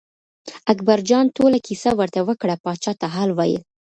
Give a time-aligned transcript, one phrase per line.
[0.71, 3.63] اکبرجان ټوله کیسه ورته وکړه پاچا ته حال ویل.